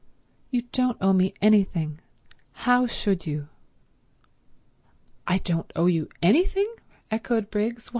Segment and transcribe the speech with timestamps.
[0.49, 1.99] You don't owe me anything.
[2.65, 3.49] How should you?"
[5.27, 6.73] "I don't owe you anything?"
[7.11, 7.87] echoed Briggs.